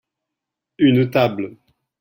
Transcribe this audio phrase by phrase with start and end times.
[0.79, 1.57] une table.